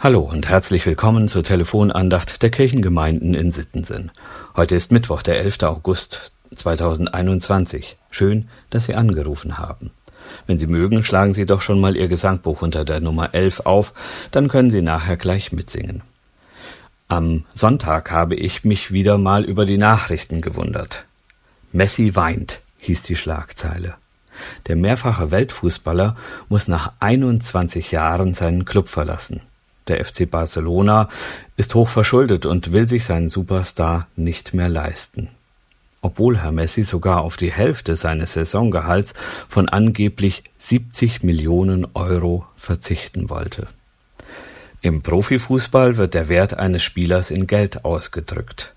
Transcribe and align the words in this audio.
Hallo 0.00 0.20
und 0.20 0.48
herzlich 0.48 0.86
willkommen 0.86 1.26
zur 1.26 1.42
Telefonandacht 1.42 2.40
der 2.44 2.50
Kirchengemeinden 2.50 3.34
in 3.34 3.50
Sittensen. 3.50 4.12
Heute 4.54 4.76
ist 4.76 4.92
Mittwoch, 4.92 5.22
der 5.22 5.40
11. 5.40 5.64
August 5.64 6.30
2021. 6.54 7.96
Schön, 8.12 8.48
dass 8.70 8.84
Sie 8.84 8.94
angerufen 8.94 9.58
haben. 9.58 9.90
Wenn 10.46 10.56
Sie 10.56 10.68
mögen, 10.68 11.02
schlagen 11.02 11.34
Sie 11.34 11.46
doch 11.46 11.62
schon 11.62 11.80
mal 11.80 11.96
Ihr 11.96 12.06
Gesangbuch 12.06 12.62
unter 12.62 12.84
der 12.84 13.00
Nummer 13.00 13.34
11 13.34 13.62
auf, 13.66 13.92
dann 14.30 14.46
können 14.46 14.70
Sie 14.70 14.82
nachher 14.82 15.16
gleich 15.16 15.50
mitsingen. 15.50 16.02
Am 17.08 17.44
Sonntag 17.52 18.12
habe 18.12 18.36
ich 18.36 18.62
mich 18.62 18.92
wieder 18.92 19.18
mal 19.18 19.42
über 19.42 19.66
die 19.66 19.78
Nachrichten 19.78 20.42
gewundert. 20.42 21.06
Messi 21.72 22.14
weint, 22.14 22.60
hieß 22.78 23.02
die 23.02 23.16
Schlagzeile. 23.16 23.96
Der 24.68 24.76
mehrfache 24.76 25.32
Weltfußballer 25.32 26.14
muss 26.48 26.68
nach 26.68 26.92
21 27.00 27.90
Jahren 27.90 28.32
seinen 28.32 28.64
Club 28.64 28.88
verlassen. 28.88 29.40
Der 29.88 30.04
FC 30.04 30.30
Barcelona 30.30 31.08
ist 31.56 31.74
hoch 31.74 31.88
verschuldet 31.88 32.46
und 32.46 32.72
will 32.72 32.88
sich 32.88 33.04
seinen 33.04 33.30
Superstar 33.30 34.06
nicht 34.16 34.54
mehr 34.54 34.68
leisten. 34.68 35.28
Obwohl 36.00 36.38
Herr 36.38 36.52
Messi 36.52 36.84
sogar 36.84 37.22
auf 37.22 37.36
die 37.36 37.50
Hälfte 37.50 37.96
seines 37.96 38.34
Saisongehalts 38.34 39.14
von 39.48 39.68
angeblich 39.68 40.44
70 40.58 41.22
Millionen 41.22 41.86
Euro 41.94 42.46
verzichten 42.56 43.30
wollte. 43.30 43.66
Im 44.80 45.02
Profifußball 45.02 45.96
wird 45.96 46.14
der 46.14 46.28
Wert 46.28 46.56
eines 46.56 46.84
Spielers 46.84 47.32
in 47.32 47.48
Geld 47.48 47.84
ausgedrückt. 47.84 48.74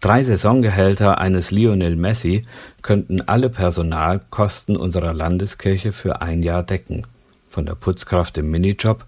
Drei 0.00 0.22
Saisongehälter 0.22 1.18
eines 1.18 1.50
Lionel 1.50 1.96
Messi 1.96 2.42
könnten 2.82 3.20
alle 3.20 3.50
Personalkosten 3.50 4.76
unserer 4.76 5.12
Landeskirche 5.12 5.92
für 5.92 6.22
ein 6.22 6.42
Jahr 6.42 6.62
decken, 6.62 7.06
von 7.50 7.66
der 7.66 7.74
Putzkraft 7.74 8.38
im 8.38 8.50
Minijob 8.50 9.04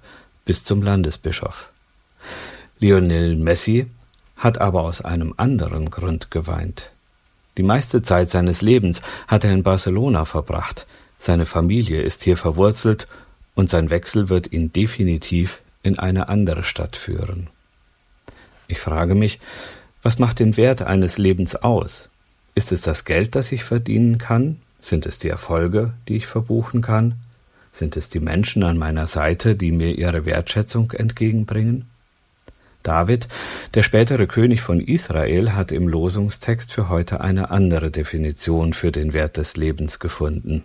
bis 0.46 0.64
zum 0.64 0.80
Landesbischof. 0.80 1.70
Lionel 2.78 3.36
Messi 3.36 3.86
hat 4.38 4.58
aber 4.58 4.82
aus 4.82 5.02
einem 5.02 5.34
anderen 5.36 5.90
Grund 5.90 6.30
geweint. 6.30 6.90
Die 7.58 7.62
meiste 7.62 8.00
Zeit 8.00 8.30
seines 8.30 8.62
Lebens 8.62 9.02
hat 9.28 9.44
er 9.44 9.52
in 9.52 9.62
Barcelona 9.62 10.24
verbracht, 10.24 10.86
seine 11.18 11.46
Familie 11.46 12.02
ist 12.02 12.22
hier 12.22 12.36
verwurzelt 12.36 13.08
und 13.54 13.70
sein 13.70 13.90
Wechsel 13.90 14.28
wird 14.28 14.52
ihn 14.52 14.72
definitiv 14.72 15.60
in 15.82 15.98
eine 15.98 16.28
andere 16.28 16.64
Stadt 16.64 16.96
führen. 16.96 17.48
Ich 18.68 18.80
frage 18.80 19.14
mich, 19.14 19.40
was 20.02 20.18
macht 20.18 20.38
den 20.38 20.56
Wert 20.56 20.82
eines 20.82 21.18
Lebens 21.18 21.56
aus? 21.56 22.08
Ist 22.54 22.72
es 22.72 22.82
das 22.82 23.04
Geld, 23.04 23.34
das 23.34 23.52
ich 23.52 23.64
verdienen 23.64 24.18
kann? 24.18 24.60
Sind 24.80 25.06
es 25.06 25.18
die 25.18 25.28
Erfolge, 25.28 25.94
die 26.08 26.16
ich 26.16 26.26
verbuchen 26.26 26.82
kann? 26.82 27.14
Sind 27.76 27.98
es 27.98 28.08
die 28.08 28.20
Menschen 28.20 28.62
an 28.62 28.78
meiner 28.78 29.06
Seite, 29.06 29.54
die 29.54 29.70
mir 29.70 29.98
ihre 29.98 30.24
Wertschätzung 30.24 30.92
entgegenbringen? 30.92 31.84
David, 32.82 33.28
der 33.74 33.82
spätere 33.82 34.26
König 34.26 34.62
von 34.62 34.80
Israel, 34.80 35.52
hat 35.52 35.72
im 35.72 35.86
Losungstext 35.86 36.72
für 36.72 36.88
heute 36.88 37.20
eine 37.20 37.50
andere 37.50 37.90
Definition 37.90 38.72
für 38.72 38.92
den 38.92 39.12
Wert 39.12 39.36
des 39.36 39.58
Lebens 39.58 39.98
gefunden. 39.98 40.64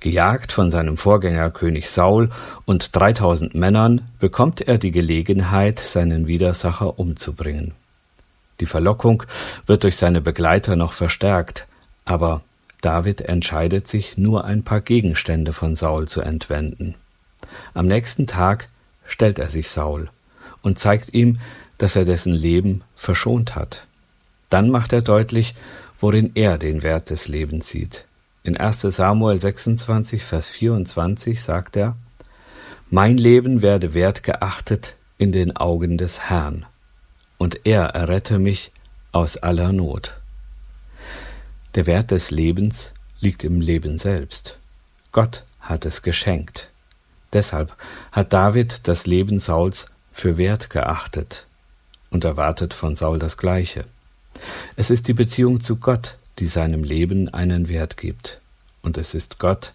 Gejagt 0.00 0.50
von 0.50 0.72
seinem 0.72 0.96
Vorgänger 0.96 1.52
König 1.52 1.90
Saul 1.90 2.30
und 2.64 2.96
dreitausend 2.96 3.54
Männern 3.54 4.00
bekommt 4.18 4.62
er 4.62 4.78
die 4.78 4.90
Gelegenheit, 4.90 5.78
seinen 5.78 6.26
Widersacher 6.26 6.98
umzubringen. 6.98 7.70
Die 8.58 8.66
Verlockung 8.66 9.22
wird 9.66 9.84
durch 9.84 9.96
seine 9.96 10.20
Begleiter 10.20 10.74
noch 10.74 10.92
verstärkt, 10.92 11.68
aber 12.04 12.42
David 12.80 13.22
entscheidet 13.22 13.88
sich, 13.88 14.16
nur 14.18 14.44
ein 14.44 14.62
paar 14.62 14.80
Gegenstände 14.80 15.52
von 15.52 15.74
Saul 15.74 16.08
zu 16.08 16.20
entwenden. 16.20 16.94
Am 17.74 17.86
nächsten 17.86 18.26
Tag 18.26 18.68
stellt 19.06 19.38
er 19.38 19.50
sich 19.50 19.70
Saul 19.70 20.10
und 20.62 20.78
zeigt 20.78 21.14
ihm, 21.14 21.38
dass 21.78 21.96
er 21.96 22.04
dessen 22.04 22.32
Leben 22.32 22.82
verschont 22.94 23.54
hat. 23.54 23.86
Dann 24.50 24.70
macht 24.70 24.92
er 24.92 25.02
deutlich, 25.02 25.54
worin 26.00 26.32
er 26.34 26.58
den 26.58 26.82
Wert 26.82 27.10
des 27.10 27.28
Lebens 27.28 27.68
sieht. 27.68 28.04
In 28.42 28.56
1 28.56 28.82
Samuel 28.82 29.38
26, 29.40 30.24
Vers 30.24 30.48
24 30.48 31.42
sagt 31.42 31.76
er, 31.76 31.96
Mein 32.90 33.18
Leben 33.18 33.62
werde 33.62 33.94
wert 33.94 34.22
geachtet 34.22 34.94
in 35.18 35.32
den 35.32 35.56
Augen 35.56 35.98
des 35.98 36.28
Herrn, 36.30 36.66
und 37.38 37.66
er 37.66 37.86
errette 37.86 38.38
mich 38.38 38.70
aus 39.12 39.36
aller 39.36 39.72
Not. 39.72 40.14
Der 41.76 41.84
Wert 41.84 42.10
des 42.10 42.30
Lebens 42.30 42.92
liegt 43.20 43.44
im 43.44 43.60
Leben 43.60 43.98
selbst. 43.98 44.58
Gott 45.12 45.44
hat 45.60 45.84
es 45.84 46.00
geschenkt. 46.00 46.70
Deshalb 47.34 47.76
hat 48.12 48.32
David 48.32 48.88
das 48.88 49.06
Leben 49.06 49.40
Sauls 49.40 49.84
für 50.10 50.38
wert 50.38 50.70
geachtet 50.70 51.46
und 52.08 52.24
erwartet 52.24 52.72
von 52.72 52.94
Saul 52.94 53.18
das 53.18 53.36
Gleiche. 53.36 53.84
Es 54.76 54.88
ist 54.88 55.06
die 55.06 55.12
Beziehung 55.12 55.60
zu 55.60 55.76
Gott, 55.76 56.16
die 56.38 56.46
seinem 56.46 56.82
Leben 56.82 57.28
einen 57.28 57.68
Wert 57.68 57.98
gibt, 57.98 58.40
und 58.80 58.96
es 58.96 59.12
ist 59.12 59.38
Gott, 59.38 59.74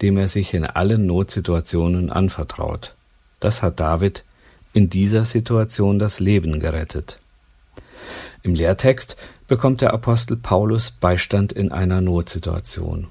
dem 0.00 0.16
er 0.16 0.28
sich 0.28 0.54
in 0.54 0.64
allen 0.64 1.04
Notsituationen 1.04 2.08
anvertraut. 2.08 2.94
Das 3.40 3.60
hat 3.60 3.78
David 3.78 4.24
in 4.72 4.88
dieser 4.88 5.26
Situation 5.26 5.98
das 5.98 6.18
Leben 6.18 6.60
gerettet. 6.60 7.18
Im 8.42 8.54
Lehrtext 8.54 9.16
bekommt 9.52 9.82
der 9.82 9.92
Apostel 9.92 10.38
Paulus 10.38 10.90
Beistand 10.90 11.52
in 11.52 11.72
einer 11.72 12.00
Notsituation. 12.00 13.08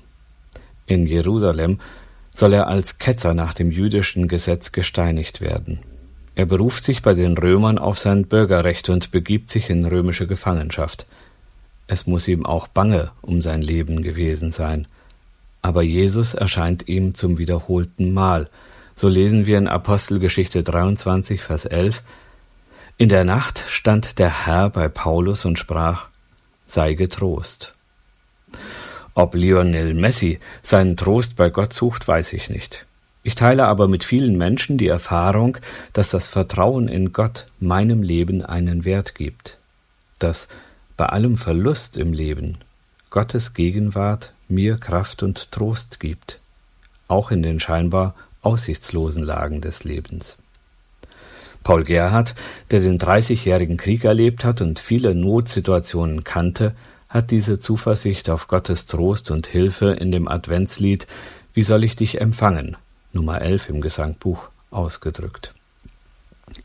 In 0.87 1.05
Jerusalem 1.05 1.79
soll 2.33 2.53
er 2.53 2.65
als 2.65 2.97
Ketzer 2.97 3.35
nach 3.35 3.53
dem 3.53 3.69
jüdischen 3.69 4.27
Gesetz 4.27 4.71
gesteinigt 4.71 5.39
werden. 5.39 5.81
Er 6.33 6.47
beruft 6.47 6.83
sich 6.83 7.03
bei 7.03 7.13
den 7.13 7.37
Römern 7.37 7.77
auf 7.77 7.99
sein 7.99 8.25
Bürgerrecht 8.25 8.89
und 8.89 9.11
begibt 9.11 9.51
sich 9.51 9.69
in 9.69 9.85
römische 9.85 10.25
Gefangenschaft. 10.25 11.05
Es 11.85 12.07
muss 12.07 12.27
ihm 12.27 12.43
auch 12.43 12.67
bange 12.67 13.11
um 13.21 13.43
sein 13.43 13.61
Leben 13.61 14.01
gewesen 14.01 14.51
sein. 14.51 14.87
Aber 15.61 15.83
Jesus 15.83 16.33
erscheint 16.33 16.87
ihm 16.87 17.13
zum 17.13 17.37
wiederholten 17.37 18.15
Mal. 18.15 18.49
So 18.95 19.09
lesen 19.09 19.45
wir 19.45 19.59
in 19.59 19.67
Apostelgeschichte 19.67 20.63
23, 20.63 21.39
Vers 21.39 21.65
11, 21.65 22.01
in 22.97 23.09
der 23.09 23.25
Nacht 23.25 23.63
stand 23.67 24.17
der 24.17 24.47
Herr 24.47 24.71
bei 24.71 24.87
Paulus 24.87 25.45
und 25.45 25.59
sprach, 25.59 26.10
sei 26.71 26.93
getrost. 26.93 27.73
Ob 29.13 29.35
Lionel 29.35 29.93
Messi 29.93 30.39
seinen 30.61 30.95
Trost 30.95 31.35
bei 31.35 31.49
Gott 31.49 31.73
sucht, 31.73 32.07
weiß 32.07 32.33
ich 32.33 32.49
nicht. 32.49 32.85
Ich 33.23 33.35
teile 33.35 33.65
aber 33.65 33.87
mit 33.87 34.03
vielen 34.03 34.37
Menschen 34.37 34.77
die 34.77 34.87
Erfahrung, 34.87 35.57
dass 35.93 36.09
das 36.09 36.27
Vertrauen 36.27 36.87
in 36.87 37.13
Gott 37.13 37.45
meinem 37.59 38.01
Leben 38.01 38.43
einen 38.43 38.83
Wert 38.85 39.13
gibt, 39.13 39.57
dass 40.17 40.47
bei 40.97 41.05
allem 41.05 41.37
Verlust 41.37 41.97
im 41.97 42.13
Leben 42.13 42.57
Gottes 43.09 43.53
Gegenwart 43.53 44.33
mir 44.47 44.77
Kraft 44.77 45.23
und 45.23 45.51
Trost 45.51 45.99
gibt, 45.99 46.39
auch 47.07 47.31
in 47.31 47.43
den 47.43 47.59
scheinbar 47.59 48.15
aussichtslosen 48.41 49.23
Lagen 49.23 49.61
des 49.61 49.83
Lebens. 49.83 50.37
Paul 51.63 51.83
Gerhardt, 51.83 52.35
der 52.71 52.79
den 52.79 52.97
Dreißigjährigen 52.97 53.77
Krieg 53.77 54.03
erlebt 54.03 54.45
hat 54.45 54.61
und 54.61 54.79
viele 54.79 55.13
Notsituationen 55.13 56.23
kannte, 56.23 56.73
hat 57.07 57.31
diese 57.31 57.59
Zuversicht 57.59 58.29
auf 58.29 58.47
Gottes 58.47 58.85
Trost 58.85 59.31
und 59.31 59.45
Hilfe 59.47 59.91
in 59.91 60.11
dem 60.11 60.27
Adventslied 60.27 61.07
Wie 61.53 61.63
soll 61.63 61.83
ich 61.83 61.95
dich 61.95 62.21
empfangen? 62.21 62.77
Nummer 63.13 63.41
11 63.41 63.69
im 63.69 63.81
Gesangbuch 63.81 64.47
ausgedrückt. 64.71 65.53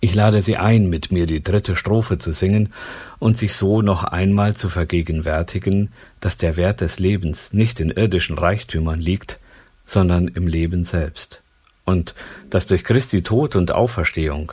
Ich 0.01 0.15
lade 0.15 0.41
Sie 0.41 0.57
ein, 0.57 0.89
mit 0.89 1.13
mir 1.13 1.27
die 1.27 1.43
dritte 1.43 1.77
Strophe 1.77 2.19
zu 2.19 2.33
singen 2.33 2.73
und 3.19 3.39
sich 3.39 3.55
so 3.55 3.83
noch 3.83 4.05
einmal 4.05 4.57
zu 4.57 4.69
vergegenwärtigen, 4.69 5.93
dass 6.21 6.37
der 6.37 6.57
Wert 6.57 6.81
des 6.81 6.99
Lebens 6.99 7.53
nicht 7.53 7.81
in 7.81 7.91
irdischen 7.91 8.39
Reichtümern 8.39 9.01
liegt, 9.01 9.39
sondern 9.85 10.29
im 10.29 10.49
Leben 10.49 10.85
selbst, 10.85 11.41
und 11.85 12.15
dass 12.51 12.67
durch 12.67 12.83
Christi 12.83 13.23
Tod 13.23 13.55
und 13.55 13.71
Auferstehung 13.73 14.53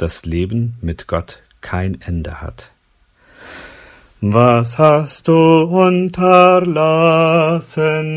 das 0.00 0.24
Leben 0.24 0.76
mit 0.80 1.06
Gott 1.06 1.42
kein 1.60 2.00
Ende 2.00 2.40
hat. 2.40 2.70
Was 4.22 4.78
hast 4.78 5.28
du 5.28 5.62
unterlassen 5.62 6.26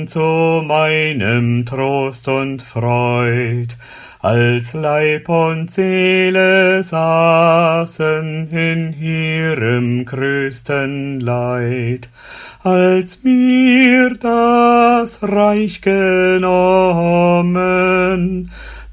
zu 0.09 0.19
meinem 0.65 1.65
Trost 1.65 2.27
und 2.27 2.61
Freud, 2.61 3.73
als 4.19 4.73
Leib 4.73 5.29
und 5.29 5.71
Seele 5.71 6.83
saßen 6.83 8.49
in 8.51 8.93
ihrem 9.01 10.03
größten 10.05 11.21
Leid, 11.21 12.09
als 12.63 13.23
mir 13.23 14.15
das 14.15 15.23
Reich 15.23 15.81
genommen, 15.81 16.41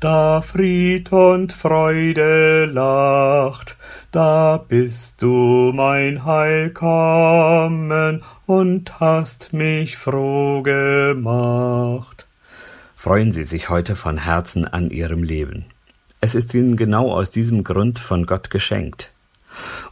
da 0.01 0.41
Fried 0.41 1.13
und 1.13 1.53
Freude 1.53 2.65
lacht, 2.65 3.77
da 4.13 4.57
bist 4.57 5.21
du 5.21 5.73
mein 5.75 6.25
Heil 6.25 6.71
kommen 6.71 8.23
und 8.47 8.99
hast 8.99 9.53
mich 9.53 9.99
froh 9.99 10.63
gemacht. 10.63 12.27
Freuen 12.97 13.33
Sie 13.33 13.45
sich 13.45 13.69
heute 13.69 13.95
von 13.95 14.17
Herzen 14.17 14.67
an 14.67 14.91
Ihrem 14.91 15.23
Leben. 15.23 15.67
Es 16.23 16.35
ist 16.35 16.53
ihnen 16.55 16.77
genau 16.77 17.13
aus 17.13 17.31
diesem 17.31 17.63
Grund 17.63 17.99
von 17.99 18.27
Gott 18.27 18.51
geschenkt. 18.51 19.11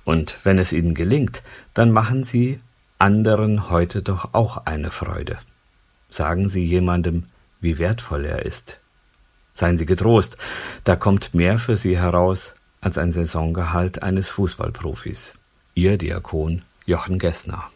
Und 0.05 0.39
wenn 0.43 0.59
es 0.59 0.73
ihnen 0.73 0.95
gelingt, 0.95 1.43
dann 1.75 1.91
machen 1.91 2.25
sie 2.25 2.61
anderen 2.99 3.71
heute 3.71 4.03
doch 4.03 4.35
auch 4.35 4.67
eine 4.67 4.91
Freude. 4.91 5.39
Sagen 6.11 6.49
Sie 6.49 6.65
jemandem, 6.65 7.25
wie 7.61 7.79
wertvoll 7.79 8.25
er 8.25 8.45
ist. 8.45 8.79
Seien 9.59 9.77
Sie 9.77 9.87
getrost, 9.87 10.37
da 10.85 10.95
kommt 10.95 11.35
mehr 11.35 11.59
für 11.59 11.77
Sie 11.77 11.99
heraus 11.99 12.55
als 12.81 12.97
ein 12.97 13.11
Saisongehalt 13.11 14.05
eines 14.05 14.31
Fußballprofis. 14.31 15.35
Ihr 15.75 15.99
Diakon 15.99 16.63
Jochen 16.87 17.19
Gessner. 17.19 17.69